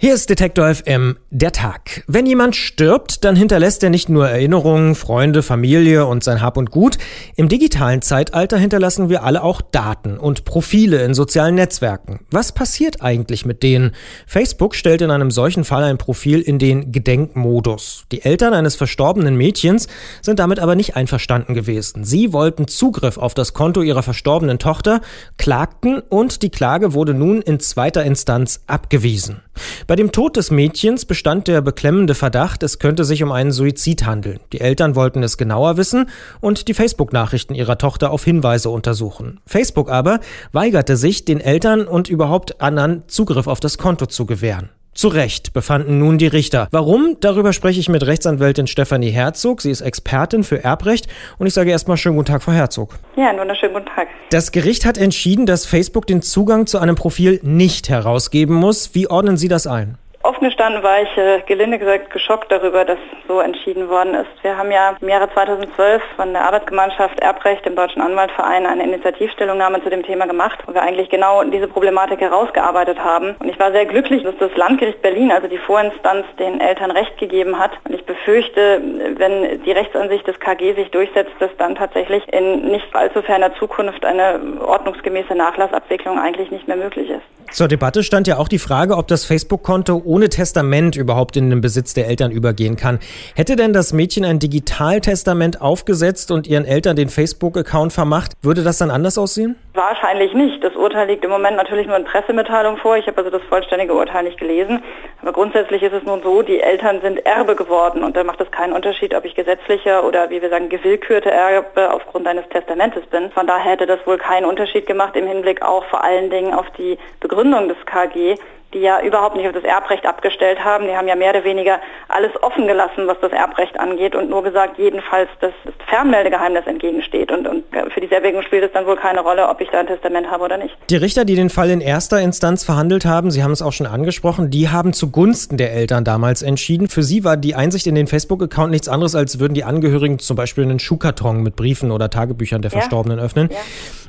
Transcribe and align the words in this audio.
Hier 0.00 0.14
ist 0.14 0.30
Detektor 0.30 0.72
FM, 0.72 1.16
der 1.30 1.50
Tag. 1.50 2.04
Wenn 2.06 2.24
jemand 2.24 2.54
stirbt, 2.54 3.24
dann 3.24 3.34
hinterlässt 3.34 3.82
er 3.82 3.90
nicht 3.90 4.08
nur 4.08 4.28
Erinnerungen, 4.28 4.94
Freunde, 4.94 5.42
Familie 5.42 6.06
und 6.06 6.22
sein 6.22 6.40
Hab 6.40 6.56
und 6.56 6.70
Gut. 6.70 6.98
Im 7.34 7.48
digitalen 7.48 8.00
Zeitalter 8.00 8.58
hinterlassen 8.58 9.08
wir 9.08 9.24
alle 9.24 9.42
auch 9.42 9.60
Daten 9.60 10.16
und 10.16 10.44
Profile 10.44 11.02
in 11.02 11.14
sozialen 11.14 11.56
Netzwerken. 11.56 12.20
Was 12.30 12.52
passiert 12.52 13.02
eigentlich 13.02 13.44
mit 13.44 13.64
denen? 13.64 13.90
Facebook 14.28 14.76
stellt 14.76 15.02
in 15.02 15.10
einem 15.10 15.32
solchen 15.32 15.64
Fall 15.64 15.82
ein 15.82 15.98
Profil 15.98 16.42
in 16.42 16.60
den 16.60 16.92
Gedenkmodus. 16.92 18.04
Die 18.12 18.22
Eltern 18.22 18.54
eines 18.54 18.76
verstorbenen 18.76 19.36
Mädchens 19.36 19.88
sind 20.22 20.38
damit 20.38 20.60
aber 20.60 20.76
nicht 20.76 20.94
einverstanden 20.94 21.54
gewesen. 21.54 22.04
Sie 22.04 22.32
wollten 22.32 22.68
Zugriff 22.68 23.18
auf 23.18 23.34
das 23.34 23.52
Konto 23.52 23.82
ihrer 23.82 24.04
verstorbenen 24.04 24.60
Tochter, 24.60 25.00
klagten 25.38 25.98
und 26.08 26.44
die 26.44 26.50
Klage 26.50 26.94
wurde 26.94 27.14
nun 27.14 27.42
in 27.42 27.58
zweiter 27.58 28.04
Instanz 28.04 28.60
abgewiesen. 28.68 29.42
Bei 29.86 29.96
dem 29.96 30.12
Tod 30.12 30.36
des 30.36 30.50
Mädchens 30.50 31.04
bestand 31.04 31.48
der 31.48 31.60
beklemmende 31.60 32.14
Verdacht, 32.14 32.62
es 32.62 32.78
könnte 32.78 33.04
sich 33.04 33.22
um 33.22 33.32
einen 33.32 33.52
Suizid 33.52 34.06
handeln. 34.06 34.40
Die 34.52 34.60
Eltern 34.60 34.94
wollten 34.94 35.22
es 35.22 35.36
genauer 35.38 35.76
wissen 35.76 36.08
und 36.40 36.68
die 36.68 36.74
Facebook-Nachrichten 36.74 37.54
ihrer 37.54 37.78
Tochter 37.78 38.10
auf 38.10 38.24
Hinweise 38.24 38.70
untersuchen. 38.70 39.40
Facebook 39.46 39.90
aber 39.90 40.20
weigerte 40.52 40.96
sich, 40.96 41.24
den 41.24 41.40
Eltern 41.40 41.86
und 41.86 42.08
überhaupt 42.08 42.60
anderen 42.60 43.02
Zugriff 43.08 43.46
auf 43.46 43.60
das 43.60 43.78
Konto 43.78 44.06
zu 44.06 44.26
gewähren. 44.26 44.70
Zu 44.98 45.06
Recht 45.06 45.52
befanden 45.52 46.00
nun 46.00 46.18
die 46.18 46.26
Richter. 46.26 46.66
Warum? 46.72 47.18
Darüber 47.20 47.52
spreche 47.52 47.78
ich 47.78 47.88
mit 47.88 48.04
Rechtsanwältin 48.04 48.66
Stefanie 48.66 49.10
Herzog. 49.10 49.62
Sie 49.62 49.70
ist 49.70 49.80
Expertin 49.80 50.42
für 50.42 50.64
Erbrecht 50.64 51.06
und 51.38 51.46
ich 51.46 51.54
sage 51.54 51.70
erstmal 51.70 51.96
schönen 51.96 52.16
guten 52.16 52.32
Tag, 52.32 52.42
Frau 52.42 52.50
Herzog. 52.50 52.98
Ja, 53.14 53.28
einen 53.28 53.38
wunderschönen 53.38 53.74
guten 53.74 53.86
Tag. 53.86 54.08
Das 54.30 54.50
Gericht 54.50 54.84
hat 54.84 54.98
entschieden, 54.98 55.46
dass 55.46 55.66
Facebook 55.66 56.08
den 56.08 56.20
Zugang 56.20 56.66
zu 56.66 56.78
einem 56.80 56.96
Profil 56.96 57.38
nicht 57.44 57.88
herausgeben 57.88 58.56
muss. 58.56 58.92
Wie 58.96 59.08
ordnen 59.08 59.36
Sie 59.36 59.46
das 59.46 59.68
ein? 59.68 59.98
Offen 60.28 60.44
gestanden 60.44 60.82
war 60.82 61.00
ich 61.00 61.16
äh, 61.16 61.40
gelinde 61.46 61.78
gesagt 61.78 62.10
geschockt 62.10 62.52
darüber, 62.52 62.84
dass 62.84 62.98
so 63.26 63.40
entschieden 63.40 63.88
worden 63.88 64.12
ist. 64.12 64.28
Wir 64.42 64.58
haben 64.58 64.70
ja 64.70 64.94
im 65.00 65.08
Jahre 65.08 65.32
2012 65.32 66.02
von 66.16 66.34
der 66.34 66.44
Arbeitsgemeinschaft 66.44 67.18
Erbrecht, 67.20 67.64
dem 67.64 67.74
Deutschen 67.74 68.02
Anwaltverein, 68.02 68.66
eine 68.66 68.84
Initiativstellungnahme 68.84 69.82
zu 69.82 69.88
dem 69.88 70.02
Thema 70.02 70.26
gemacht, 70.26 70.58
wo 70.66 70.74
wir 70.74 70.82
eigentlich 70.82 71.08
genau 71.08 71.42
diese 71.44 71.66
Problematik 71.66 72.20
herausgearbeitet 72.20 73.02
haben. 73.02 73.36
Und 73.38 73.48
ich 73.48 73.58
war 73.58 73.72
sehr 73.72 73.86
glücklich, 73.86 74.22
dass 74.22 74.34
das 74.38 74.54
Landgericht 74.54 75.00
Berlin, 75.00 75.32
also 75.32 75.48
die 75.48 75.56
Vorinstanz, 75.56 76.26
den 76.38 76.60
Eltern 76.60 76.90
Recht 76.90 77.16
gegeben 77.16 77.58
hat. 77.58 77.70
Und 77.88 77.94
ich 77.94 78.04
befürchte, 78.04 78.82
wenn 79.16 79.62
die 79.62 79.72
Rechtsansicht 79.72 80.26
des 80.26 80.38
KG 80.38 80.74
sich 80.74 80.90
durchsetzt, 80.90 81.32
dass 81.38 81.56
dann 81.56 81.74
tatsächlich 81.74 82.22
in 82.34 82.70
nicht 82.70 82.94
allzu 82.94 83.22
ferner 83.22 83.54
Zukunft 83.54 84.04
eine 84.04 84.38
ordnungsgemäße 84.60 85.34
Nachlassabwicklung 85.34 86.18
eigentlich 86.18 86.50
nicht 86.50 86.68
mehr 86.68 86.76
möglich 86.76 87.08
ist. 87.08 87.37
Zur 87.50 87.66
Debatte 87.66 88.02
stand 88.02 88.26
ja 88.26 88.36
auch 88.36 88.48
die 88.48 88.58
Frage, 88.58 88.96
ob 88.96 89.08
das 89.08 89.24
Facebook-Konto 89.24 90.02
ohne 90.04 90.28
Testament 90.28 90.96
überhaupt 90.96 91.36
in 91.36 91.48
den 91.48 91.60
Besitz 91.60 91.94
der 91.94 92.06
Eltern 92.06 92.30
übergehen 92.30 92.76
kann. 92.76 92.98
Hätte 93.34 93.56
denn 93.56 93.72
das 93.72 93.92
Mädchen 93.92 94.24
ein 94.24 94.38
Digitaltestament 94.38 95.60
aufgesetzt 95.60 96.30
und 96.30 96.46
ihren 96.46 96.66
Eltern 96.66 96.94
den 96.94 97.08
Facebook-Account 97.08 97.92
vermacht, 97.92 98.32
würde 98.42 98.62
das 98.62 98.78
dann 98.78 98.90
anders 98.90 99.16
aussehen? 99.16 99.56
Wahrscheinlich 99.72 100.34
nicht. 100.34 100.62
Das 100.62 100.76
Urteil 100.76 101.08
liegt 101.08 101.24
im 101.24 101.30
Moment 101.30 101.56
natürlich 101.56 101.86
nur 101.86 101.96
in 101.96 102.04
Pressemitteilung 102.04 102.76
vor. 102.76 102.96
Ich 102.96 103.06
habe 103.06 103.16
also 103.18 103.30
das 103.30 103.42
vollständige 103.48 103.94
Urteil 103.94 104.24
nicht 104.24 104.38
gelesen. 104.38 104.82
Aber 105.20 105.32
grundsätzlich 105.32 105.82
ist 105.82 105.92
es 105.92 106.04
nun 106.04 106.22
so, 106.22 106.42
die 106.42 106.60
Eltern 106.60 107.00
sind 107.00 107.26
Erbe 107.26 107.56
geworden 107.56 108.04
und 108.04 108.16
da 108.16 108.22
macht 108.22 108.40
es 108.40 108.50
keinen 108.52 108.72
Unterschied, 108.72 109.14
ob 109.14 109.24
ich 109.24 109.34
gesetzlicher 109.34 110.04
oder 110.04 110.30
wie 110.30 110.40
wir 110.40 110.48
sagen 110.48 110.68
gewillkürte 110.68 111.30
Erbe 111.30 111.92
aufgrund 111.92 112.28
eines 112.28 112.48
Testamentes 112.50 113.04
bin. 113.06 113.30
Von 113.32 113.48
daher 113.48 113.72
hätte 113.72 113.86
das 113.86 114.06
wohl 114.06 114.18
keinen 114.18 114.44
Unterschied 114.44 114.86
gemacht 114.86 115.16
im 115.16 115.26
Hinblick 115.26 115.62
auch 115.62 115.84
vor 115.86 116.04
allen 116.04 116.30
Dingen 116.30 116.54
auf 116.54 116.66
die 116.78 116.98
Begründung 117.18 117.68
des 117.68 117.78
KG, 117.84 118.36
die 118.74 118.80
ja 118.80 119.00
überhaupt 119.00 119.36
nicht 119.36 119.46
auf 119.46 119.54
das 119.54 119.64
Erbrecht 119.64 120.04
abgestellt 120.04 120.62
haben. 120.62 120.86
Die 120.86 120.94
haben 120.94 121.08
ja 121.08 121.16
mehr 121.16 121.30
oder 121.30 121.44
weniger 121.44 121.80
alles 122.08 122.30
offen 122.42 122.66
gelassen, 122.66 123.06
was 123.06 123.18
das 123.20 123.32
Erbrecht 123.32 123.78
angeht 123.80 124.14
und 124.14 124.28
nur 124.28 124.42
gesagt, 124.42 124.78
jedenfalls 124.78 125.28
das 125.40 125.52
Fernmeldegeheimnis 125.88 126.66
entgegensteht. 126.66 127.32
Und, 127.32 127.46
und 127.48 127.64
für 127.92 128.00
diese 128.00 128.16
Erwägung 128.16 128.42
spielt 128.42 128.64
es 128.64 128.72
dann 128.72 128.86
wohl 128.86 128.96
keine 128.96 129.20
Rolle, 129.20 129.48
ob 129.48 129.60
ich 129.60 129.68
da 129.70 129.80
ein 129.80 129.86
Testament 129.86 130.30
habe 130.30 130.44
oder 130.44 130.58
nicht. 130.58 130.76
Die 130.90 130.96
Richter, 130.96 131.24
die 131.24 131.34
den 131.34 131.50
Fall 131.50 131.70
in 131.70 131.80
erster 131.80 132.20
Instanz 132.20 132.64
verhandelt 132.64 133.06
haben, 133.06 133.30
Sie 133.30 133.42
haben 133.42 133.52
es 133.52 133.62
auch 133.62 133.72
schon 133.72 133.86
angesprochen, 133.86 134.50
die 134.50 134.68
haben 134.68 134.92
zugunsten 134.92 135.56
der 135.56 135.72
Eltern 135.72 136.04
damals 136.04 136.42
entschieden. 136.42 136.88
Für 136.88 137.02
sie 137.02 137.24
war 137.24 137.36
die 137.36 137.54
Einsicht 137.54 137.86
in 137.86 137.94
den 137.94 138.06
Facebook-Account 138.06 138.70
nichts 138.70 138.88
anderes, 138.88 139.14
als 139.14 139.40
würden 139.40 139.54
die 139.54 139.64
Angehörigen 139.64 140.18
zum 140.18 140.36
Beispiel 140.36 140.64
einen 140.64 140.78
Schuhkarton 140.78 141.42
mit 141.42 141.56
Briefen 141.56 141.90
oder 141.90 142.10
Tagebüchern 142.10 142.62
der 142.62 142.70
ja. 142.70 142.78
Verstorbenen 142.78 143.18
öffnen. 143.18 143.48
Ja. 143.50 143.58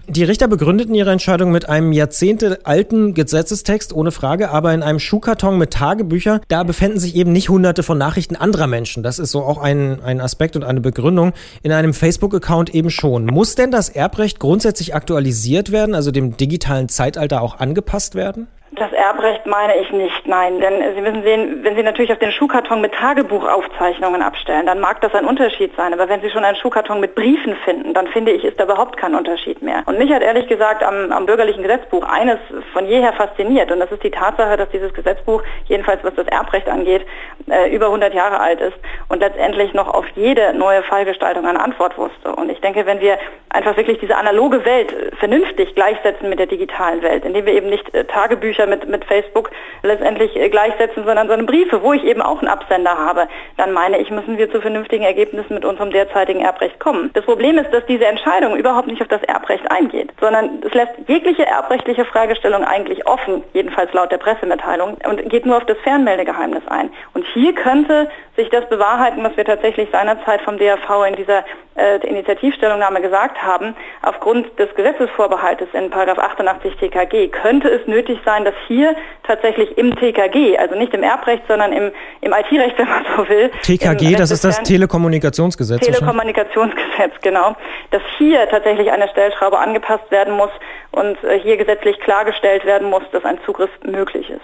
Die 0.10 0.24
Richter 0.24 0.48
begründeten 0.48 0.96
ihre 0.96 1.12
Entscheidung 1.12 1.52
mit 1.52 1.70
einem 1.70 1.92
jahrzehntealten 1.92 3.14
Gesetzestext, 3.14 3.94
ohne 3.94 4.12
Frage, 4.12 4.49
aber 4.50 4.74
in 4.74 4.84
einem 4.84 5.00
Schuhkarton 5.00 5.58
mit 5.58 5.72
Tagebüchern, 5.72 6.42
da 6.48 6.64
befänden 6.64 7.00
sich 7.00 7.16
eben 7.16 7.32
nicht 7.32 7.50
hunderte 7.50 7.84
von 7.84 7.98
Nachrichten 7.98 8.36
anderer 8.36 8.68
Menschen. 8.68 9.04
Das 9.04 9.20
ist 9.20 9.32
so 9.32 9.44
auch 9.44 9.58
ein, 9.58 10.02
ein 10.02 10.22
Aspekt 10.22 10.56
und 10.56 10.64
eine 10.64 10.82
Begründung. 10.82 11.34
In 11.64 11.72
einem 11.72 11.94
Facebook-Account 11.94 12.74
eben 12.74 12.90
schon. 12.90 13.26
Muss 13.26 13.56
denn 13.56 13.72
das 13.72 13.90
Erbrecht 13.90 14.40
grundsätzlich 14.40 14.96
aktualisiert 14.96 15.72
werden, 15.72 15.96
also 15.96 16.12
dem 16.12 16.38
digitalen 16.38 16.90
Zeitalter 16.90 17.42
auch 17.42 17.60
angepasst 17.60 18.16
werden? 18.16 18.48
Das 18.80 18.94
Erbrecht 18.94 19.46
meine 19.46 19.76
ich 19.78 19.92
nicht, 19.92 20.28
nein. 20.28 20.60
Denn 20.60 20.96
Sie 20.96 21.02
müssen 21.02 21.22
sehen, 21.24 21.64
wenn 21.64 21.76
Sie 21.76 21.84
natürlich 21.84 22.12
auf 22.12 22.20
den 22.20 22.32
Schuhkarton 22.32 22.82
mit 22.82 22.94
Tagebuchaufzeichnungen 22.94 24.22
abstellen, 24.22 24.66
dann 24.66 24.80
mag 24.80 25.02
das 25.02 25.14
ein 25.14 25.26
Unterschied 25.26 25.76
sein. 25.76 25.94
Aber 25.94 26.08
wenn 26.10 26.22
Sie 26.22 26.30
schon 26.30 26.44
einen 26.44 26.56
Schuhkarton 26.56 27.00
mit 27.00 27.16
Briefen 27.16 27.56
finden, 27.66 27.94
dann 27.94 28.08
finde 28.08 28.32
ich, 28.32 28.44
ist 28.44 28.60
da 28.60 28.66
überhaupt 28.66 28.98
kein 28.98 29.16
Unterschied 29.16 29.62
mehr. 29.62 29.84
Und 29.86 29.98
mich 29.98 30.12
hat 30.14 30.22
ehrlich 30.22 30.48
gesagt 30.48 30.82
am, 30.84 31.12
am 31.12 31.26
bürgerlichen 31.26 31.64
Gesetzbuch 31.64 32.04
eines 32.04 32.38
von 32.74 32.86
jeher 32.86 33.14
fasziniert. 33.14 33.72
Und 33.72 33.80
das 33.80 33.92
ist 33.92 34.04
die 34.04 34.12
Tatsache, 34.12 34.56
dass 34.56 34.70
dieses 34.70 34.94
Gesetzbuch, 34.94 35.44
jedenfalls 35.66 36.04
was 36.04 36.16
das 36.16 36.28
Erbrecht 36.28 36.70
angeht, 36.70 37.06
äh, 37.50 37.74
über 37.76 37.88
100 37.88 38.14
Jahre 38.14 38.40
alt 38.40 38.62
ist 38.62 38.78
und 39.10 39.20
letztendlich 39.20 39.74
noch 39.74 39.94
auf 39.94 40.06
jede 40.16 40.54
neue 40.54 40.84
Fallgestaltung 40.84 41.46
eine 41.46 41.60
Antwort 41.60 41.98
wusste. 41.98 42.34
Und 42.34 42.50
ich 42.50 42.62
denke, 42.62 42.86
wenn 42.86 43.02
wir 43.02 43.18
einfach 43.50 43.76
wirklich 43.76 44.00
diese 44.00 44.16
analoge 44.16 44.64
Welt 44.64 44.94
vernünftig 45.20 45.76
gleichsetzen 45.76 46.30
mit 46.30 46.40
der 46.40 46.48
digitalen 46.48 47.02
Welt, 47.02 47.26
indem 47.26 47.46
wir 47.46 47.54
eben 47.54 47.70
nicht 47.70 47.94
äh, 47.94 48.06
Tagebücher 48.06 48.60
Bücher 48.60 48.69
mit, 48.70 48.88
mit 48.88 49.06
Facebook 49.06 49.52
letztendlich 49.84 50.36
äh, 50.36 50.50
gleichsetzen, 50.50 51.06
sondern 51.06 51.28
sondern 51.28 51.46
Briefe, 51.46 51.84
wo 51.84 51.94
ich 51.94 52.04
eben 52.04 52.22
auch 52.22 52.40
einen 52.40 52.48
Absender 52.48 52.98
habe, 52.98 53.28
dann 53.58 53.72
meine 53.74 54.00
ich, 54.00 54.10
müssen 54.10 54.38
wir 54.38 54.52
zu 54.52 54.62
vernünftigen 54.62 55.04
Ergebnissen 55.04 55.54
mit 55.54 55.66
unserem 55.66 55.92
derzeitigen 55.92 56.42
Erbrecht 56.42 56.80
kommen. 56.80 57.12
Das 57.14 57.26
Problem 57.26 57.58
ist, 57.58 57.72
dass 57.74 57.86
diese 57.86 58.06
Entscheidung 58.06 58.56
überhaupt 58.56 58.88
nicht 58.88 59.02
auf 59.02 59.08
das 59.08 59.24
Erbrecht 59.24 59.70
eingeht, 59.72 60.12
sondern 60.20 60.62
es 60.66 60.74
lässt 60.74 60.94
jegliche 61.08 61.46
erbrechtliche 61.46 62.06
Fragestellung 62.06 62.64
eigentlich 62.64 63.06
offen, 63.08 63.44
jedenfalls 63.54 63.92
laut 63.94 64.12
der 64.12 64.18
Pressemitteilung, 64.18 64.98
und 65.08 65.30
geht 65.30 65.46
nur 65.46 65.58
auf 65.58 65.66
das 65.66 65.78
Fernmeldegeheimnis 65.80 66.64
ein. 66.68 66.92
Und 67.14 67.26
hier 67.34 67.54
könnte 67.54 68.10
sich 68.36 68.50
das 68.50 68.68
bewahrheiten, 68.70 69.24
was 69.24 69.36
wir 69.36 69.46
tatsächlich 69.46 69.90
seinerzeit 69.92 70.42
vom 70.42 70.58
DRV 70.58 71.08
in 71.08 71.16
dieser 71.16 71.44
äh, 71.76 71.98
Initiativstellungnahme 72.08 73.02
gesagt 73.02 73.42
haben. 73.42 73.76
Aufgrund 74.02 74.58
des 74.60 74.74
Gesetzesvorbehaltes 74.76 75.68
in 75.74 75.94
88 75.94 76.76
TKG 76.78 77.28
könnte 77.30 77.70
es 77.70 77.86
nötig 77.88 78.20
sein, 78.24 78.46
dass 78.46 78.54
hier 78.68 78.96
tatsächlich 79.24 79.78
im 79.78 79.96
TKG, 79.96 80.58
also 80.58 80.76
nicht 80.76 80.94
im 80.94 81.04
Erbrecht, 81.04 81.44
sondern 81.48 81.72
im, 81.74 81.92
im 82.22 82.34
IT-Recht, 82.34 82.78
wenn 82.78 82.88
man 82.88 83.06
so 83.16 83.28
will. 83.28 83.52
TKG, 83.64 84.16
das 84.16 84.32
ist 84.32 84.44
das 84.44 84.62
Telekommunikationsgesetz. 84.64 85.86
Telekommunikationsgesetz, 85.86 87.14
genau. 87.22 87.56
Dass 87.92 88.02
hier 88.18 88.48
tatsächlich 88.50 88.92
eine 88.92 89.08
Stellschraube 89.10 89.58
angepasst 89.58 90.10
werden 90.12 90.36
muss 90.36 90.52
und 90.92 91.24
äh, 91.24 91.40
hier 91.40 91.58
gesetzlich 91.58 92.00
klargestellt 92.00 92.66
werden 92.66 92.90
muss, 92.90 93.04
dass 93.12 93.24
ein 93.26 93.40
Zugriff 93.46 93.70
möglich 93.84 94.30
ist. 94.30 94.42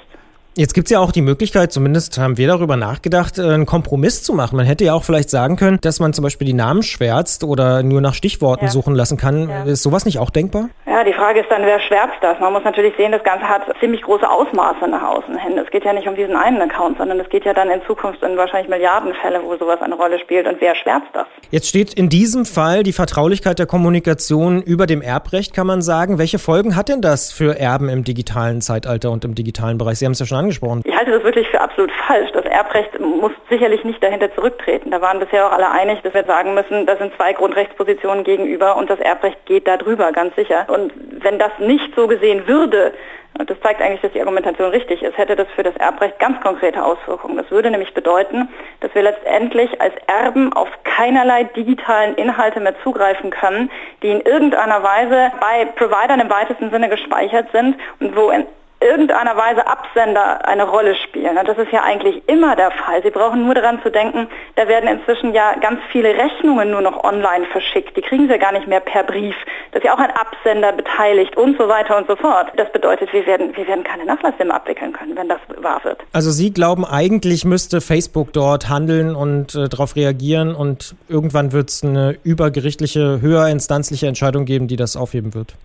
Jetzt 0.57 0.73
gibt 0.73 0.87
es 0.87 0.91
ja 0.91 0.99
auch 0.99 1.11
die 1.11 1.21
Möglichkeit, 1.21 1.73
zumindest 1.73 2.17
haben 2.17 2.37
wir 2.37 2.47
darüber 2.47 2.77
nachgedacht, 2.77 3.37
äh, 3.37 3.41
einen 3.41 3.65
Kompromiss 3.65 4.23
zu 4.23 4.31
machen. 4.31 4.55
Man 4.55 4.65
hätte 4.65 4.85
ja 4.85 4.93
auch 4.93 5.03
vielleicht 5.03 5.29
sagen 5.29 5.57
können, 5.57 5.79
dass 5.81 5.99
man 5.99 6.13
zum 6.13 6.23
Beispiel 6.23 6.47
die 6.47 6.53
Namen 6.53 6.81
schwärzt 6.81 7.43
oder 7.43 7.83
nur 7.83 7.99
nach 7.99 8.13
Stichworten 8.13 8.65
ja. 8.65 8.71
suchen 8.71 8.95
lassen 8.95 9.17
kann. 9.17 9.49
Ja. 9.49 9.63
Ist 9.63 9.83
sowas 9.83 10.05
nicht 10.05 10.17
auch 10.17 10.29
denkbar? 10.29 10.69
Ja, 10.95 11.03
die 11.03 11.11
Frage 11.11 11.41
ist 11.41 11.51
dann, 11.51 11.65
wer 11.65 11.77
schwärzt 11.81 12.15
das? 12.21 12.39
Man 12.39 12.53
muss 12.53 12.63
natürlich 12.63 12.95
sehen, 12.95 13.11
das 13.11 13.21
Ganze 13.21 13.49
hat 13.49 13.63
ziemlich 13.81 14.01
große 14.01 14.29
Ausmaße 14.29 14.87
nach 14.87 15.03
außen 15.03 15.37
hin. 15.37 15.57
Es 15.57 15.69
geht 15.69 15.83
ja 15.83 15.91
nicht 15.91 16.07
um 16.07 16.15
diesen 16.15 16.37
einen 16.37 16.61
Account, 16.61 16.99
sondern 16.99 17.19
es 17.19 17.27
geht 17.27 17.43
ja 17.43 17.53
dann 17.53 17.69
in 17.69 17.81
Zukunft 17.85 18.23
in 18.23 18.37
wahrscheinlich 18.37 18.69
Milliardenfälle, 18.69 19.41
wo 19.43 19.57
sowas 19.57 19.81
eine 19.81 19.95
Rolle 19.95 20.19
spielt. 20.19 20.47
Und 20.47 20.61
wer 20.61 20.73
schwärzt 20.73 21.09
das? 21.11 21.25
Jetzt 21.51 21.67
steht 21.67 21.93
in 21.93 22.07
diesem 22.07 22.45
Fall 22.45 22.83
die 22.83 22.93
Vertraulichkeit 22.93 23.59
der 23.59 23.65
Kommunikation 23.65 24.61
über 24.61 24.85
dem 24.85 25.01
Erbrecht, 25.01 25.53
kann 25.53 25.67
man 25.67 25.81
sagen. 25.81 26.17
Welche 26.17 26.39
Folgen 26.39 26.77
hat 26.77 26.87
denn 26.87 27.01
das 27.01 27.33
für 27.33 27.59
Erben 27.59 27.89
im 27.89 28.05
digitalen 28.05 28.61
Zeitalter 28.61 29.11
und 29.11 29.25
im 29.25 29.35
digitalen 29.35 29.77
Bereich? 29.77 29.99
Sie 29.99 30.05
haben 30.05 30.13
es 30.13 30.19
ja 30.19 30.25
schon 30.25 30.37
angesprochen. 30.37 30.81
Ich 30.85 30.95
halte 30.95 31.11
das 31.11 31.23
wirklich 31.23 31.45
für 31.49 31.59
absolut 31.59 31.91
falsch. 32.07 32.31
Das 32.31 32.45
Erbrecht 32.45 32.97
muss 33.01 33.33
sicherlich 33.49 33.83
nicht 33.83 34.01
dahinter 34.01 34.33
zurücktreten. 34.33 34.91
Da 34.91 35.01
waren 35.01 35.19
bisher 35.19 35.45
auch 35.45 35.51
alle 35.51 35.69
einig, 35.69 36.01
dass 36.03 36.13
wir 36.13 36.23
sagen 36.23 36.53
müssen, 36.53 36.85
da 36.85 36.95
sind 36.95 37.13
zwei 37.17 37.33
Grundrechtspositionen 37.33 38.23
gegenüber 38.23 38.77
und 38.77 38.89
das 38.89 38.99
Erbrecht 39.01 39.45
geht 39.45 39.67
da 39.67 39.75
drüber, 39.75 40.13
ganz 40.13 40.33
sicher. 40.35 40.65
Und 40.69 40.84
wenn 41.21 41.39
das 41.39 41.51
nicht 41.59 41.93
so 41.95 42.07
gesehen 42.07 42.47
würde, 42.47 42.93
und 43.37 43.49
das 43.49 43.59
zeigt 43.59 43.81
eigentlich, 43.81 44.01
dass 44.01 44.13
die 44.13 44.21
Argumentation 44.21 44.69
richtig 44.69 45.03
ist, 45.03 45.17
hätte 45.17 45.35
das 45.35 45.47
für 45.55 45.63
das 45.63 45.75
Erbrecht 45.75 46.19
ganz 46.19 46.39
konkrete 46.39 46.83
Auswirkungen. 46.83 47.35
Das 47.35 47.51
würde 47.51 47.69
nämlich 47.69 47.93
bedeuten, 47.93 48.47
dass 48.79 48.95
wir 48.95 49.01
letztendlich 49.01 49.81
als 49.81 49.93
Erben 50.07 50.53
auf 50.53 50.69
keinerlei 50.85 51.43
digitalen 51.43 52.15
Inhalte 52.15 52.61
mehr 52.61 52.75
zugreifen 52.81 53.31
können, 53.31 53.69
die 54.01 54.09
in 54.09 54.21
irgendeiner 54.21 54.81
Weise 54.83 55.33
bei 55.41 55.65
Providern 55.65 56.21
im 56.21 56.29
weitesten 56.29 56.71
Sinne 56.71 56.87
gespeichert 56.87 57.47
sind 57.51 57.75
und 57.99 58.15
wo 58.15 58.29
in 58.29 58.45
irgendeiner 58.79 59.35
Weise 59.35 59.65
Absender 59.65 60.47
eine 60.47 60.63
Rolle 60.63 60.95
spielen. 60.95 61.37
Und 61.37 61.47
das 61.47 61.57
ist 61.57 61.71
ja 61.71 61.83
eigentlich 61.83 62.21
immer 62.27 62.55
der 62.55 62.71
Fall. 62.71 63.01
Sie 63.03 63.09
brauchen 63.09 63.45
nur 63.45 63.55
daran 63.55 63.81
zu 63.81 63.89
denken, 63.89 64.27
da 64.55 64.67
werden 64.67 64.87
inzwischen 64.87 65.33
ja 65.33 65.55
ganz 65.59 65.79
viele 65.91 66.09
Rechnungen 66.09 66.71
nur 66.71 66.81
noch 66.81 67.03
online 67.03 67.45
verschickt. 67.47 67.97
Die 67.97 68.01
kriegen 68.01 68.27
Sie 68.27 68.31
ja 68.31 68.37
gar 68.37 68.51
nicht 68.51 68.67
mehr 68.67 68.81
per 68.81 69.03
Brief. 69.03 69.35
Da 69.75 69.79
ist 69.79 69.85
ja 69.87 69.93
auch 69.93 69.99
ein 69.99 70.11
Absender 70.11 70.71
beteiligt 70.71 71.35
und 71.35 71.57
so 71.57 71.67
weiter 71.67 71.97
und 71.97 72.07
so 72.07 72.15
fort. 72.15 72.47
Das 72.55 72.71
bedeutet, 72.71 73.11
wir 73.11 73.25
werden, 73.25 73.53
wir 73.57 73.67
werden 73.67 73.83
keine 73.83 74.05
Nachlasse 74.05 74.45
mehr 74.45 74.55
abwickeln 74.55 74.93
können, 74.93 75.17
wenn 75.17 75.27
das 75.27 75.39
wahr 75.61 75.83
wird. 75.83 75.99
Also 76.13 76.31
Sie 76.31 76.53
glauben, 76.53 76.85
eigentlich 76.85 77.43
müsste 77.43 77.81
Facebook 77.81 78.31
dort 78.31 78.69
handeln 78.69 79.17
und 79.17 79.53
äh, 79.53 79.67
darauf 79.67 79.97
reagieren 79.97 80.55
und 80.55 80.95
irgendwann 81.09 81.51
wird 81.51 81.71
es 81.71 81.83
eine 81.83 82.17
übergerichtliche, 82.23 83.19
höher 83.19 83.49
instanzliche 83.49 84.07
Entscheidung 84.07 84.45
geben, 84.45 84.69
die 84.69 84.77
das 84.77 84.95
aufheben 84.95 85.33
wird? 85.33 85.55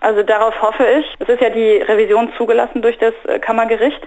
Also 0.00 0.22
darauf 0.22 0.60
hoffe 0.62 0.84
ich. 0.86 1.14
Es 1.18 1.28
ist 1.28 1.40
ja 1.40 1.50
die 1.50 1.78
Revision 1.78 2.32
zugelassen 2.36 2.82
durch 2.82 2.98
das 2.98 3.14
äh, 3.26 3.38
Kammergericht. 3.38 4.00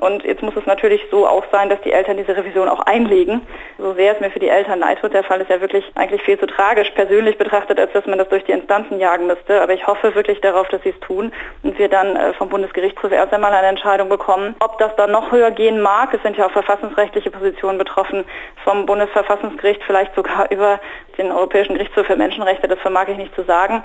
Und 0.00 0.22
jetzt 0.22 0.42
muss 0.42 0.54
es 0.54 0.66
natürlich 0.66 1.02
so 1.10 1.26
auch 1.26 1.44
sein, 1.50 1.70
dass 1.70 1.80
die 1.80 1.90
Eltern 1.90 2.18
diese 2.18 2.36
Revision 2.36 2.68
auch 2.68 2.80
einlegen. 2.80 3.40
So 3.78 3.94
sehr 3.94 4.14
es 4.14 4.20
mir 4.20 4.30
für 4.30 4.38
die 4.38 4.48
Eltern 4.48 4.78
leid 4.78 5.00
tut, 5.00 5.12
der 5.12 5.24
Fall 5.24 5.40
ist 5.40 5.50
ja 5.50 5.60
wirklich 5.60 5.84
eigentlich 5.96 6.22
viel 6.22 6.38
zu 6.38 6.46
tragisch 6.46 6.90
persönlich 6.90 7.36
betrachtet, 7.36 7.80
als 7.80 7.92
dass 7.92 8.06
man 8.06 8.18
das 8.18 8.28
durch 8.28 8.44
die 8.44 8.52
Instanzen 8.52 9.00
jagen 9.00 9.26
müsste. 9.26 9.60
Aber 9.60 9.72
ich 9.72 9.86
hoffe 9.86 10.14
wirklich 10.14 10.40
darauf, 10.40 10.68
dass 10.68 10.82
sie 10.82 10.90
es 10.90 11.00
tun 11.00 11.32
und 11.64 11.78
wir 11.78 11.88
dann 11.88 12.14
äh, 12.14 12.32
vom 12.34 12.48
Bundesgerichtshof 12.48 13.10
erst 13.10 13.32
einmal 13.32 13.52
eine 13.52 13.66
Entscheidung 13.66 14.08
bekommen. 14.08 14.54
Ob 14.60 14.78
das 14.78 14.94
dann 14.96 15.10
noch 15.10 15.32
höher 15.32 15.50
gehen 15.50 15.80
mag, 15.80 16.14
es 16.14 16.22
sind 16.22 16.36
ja 16.36 16.46
auch 16.46 16.52
verfassungsrechtliche 16.52 17.30
Positionen 17.30 17.78
betroffen, 17.78 18.24
vom 18.62 18.86
Bundesverfassungsgericht 18.86 19.82
vielleicht 19.84 20.14
sogar 20.14 20.48
über 20.52 20.78
den 21.16 21.32
Europäischen 21.32 21.74
Gerichtshof 21.74 22.06
für 22.06 22.14
Menschenrechte, 22.14 22.68
das 22.68 22.78
vermag 22.78 23.08
ich 23.08 23.16
nicht 23.16 23.34
zu 23.34 23.42
sagen 23.42 23.82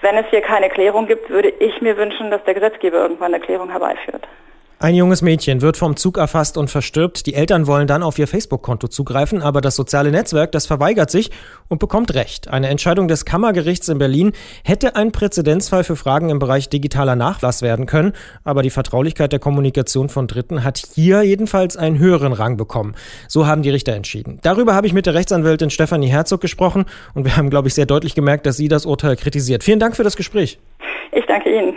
wenn 0.00 0.16
es 0.16 0.26
hier 0.30 0.40
keine 0.40 0.68
Klärung 0.68 1.06
gibt, 1.06 1.30
würde 1.30 1.48
ich 1.48 1.80
mir 1.80 1.96
wünschen, 1.96 2.30
dass 2.30 2.42
der 2.44 2.54
Gesetzgeber 2.54 2.98
irgendwann 2.98 3.34
eine 3.34 3.42
Klärung 3.42 3.70
herbeiführt. 3.70 4.26
Ein 4.78 4.94
junges 4.94 5.22
Mädchen 5.22 5.62
wird 5.62 5.78
vom 5.78 5.96
Zug 5.96 6.18
erfasst 6.18 6.58
und 6.58 6.68
verstirbt. 6.68 7.24
Die 7.24 7.32
Eltern 7.32 7.66
wollen 7.66 7.86
dann 7.86 8.02
auf 8.02 8.18
ihr 8.18 8.28
Facebook-Konto 8.28 8.88
zugreifen, 8.88 9.40
aber 9.40 9.62
das 9.62 9.74
soziale 9.74 10.10
Netzwerk, 10.10 10.52
das 10.52 10.66
verweigert 10.66 11.10
sich 11.10 11.30
und 11.68 11.78
bekommt 11.78 12.12
Recht. 12.12 12.48
Eine 12.48 12.68
Entscheidung 12.68 13.08
des 13.08 13.24
Kammergerichts 13.24 13.88
in 13.88 13.96
Berlin 13.96 14.32
hätte 14.64 14.94
ein 14.94 15.12
Präzedenzfall 15.12 15.82
für 15.82 15.96
Fragen 15.96 16.28
im 16.28 16.38
Bereich 16.38 16.68
digitaler 16.68 17.16
Nachlass 17.16 17.62
werden 17.62 17.86
können, 17.86 18.12
aber 18.44 18.60
die 18.60 18.68
Vertraulichkeit 18.68 19.32
der 19.32 19.38
Kommunikation 19.38 20.10
von 20.10 20.26
Dritten 20.26 20.62
hat 20.62 20.82
hier 20.94 21.22
jedenfalls 21.22 21.78
einen 21.78 21.98
höheren 21.98 22.34
Rang 22.34 22.58
bekommen. 22.58 22.96
So 23.28 23.46
haben 23.46 23.62
die 23.62 23.70
Richter 23.70 23.94
entschieden. 23.94 24.40
Darüber 24.42 24.74
habe 24.74 24.86
ich 24.86 24.92
mit 24.92 25.06
der 25.06 25.14
Rechtsanwältin 25.14 25.70
Stefanie 25.70 26.08
Herzog 26.08 26.42
gesprochen 26.42 26.84
und 27.14 27.24
wir 27.24 27.38
haben, 27.38 27.48
glaube 27.48 27.68
ich, 27.68 27.74
sehr 27.74 27.86
deutlich 27.86 28.14
gemerkt, 28.14 28.44
dass 28.44 28.58
sie 28.58 28.68
das 28.68 28.84
Urteil 28.84 29.16
kritisiert. 29.16 29.64
Vielen 29.64 29.80
Dank 29.80 29.96
für 29.96 30.04
das 30.04 30.16
Gespräch. 30.16 30.58
Ich 31.12 31.24
danke 31.24 31.48
Ihnen. 31.48 31.76